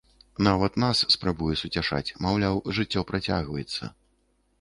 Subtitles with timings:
[0.45, 3.91] Нават нас спрабуе суцяшаць, маўляў, жыццё працягваецца.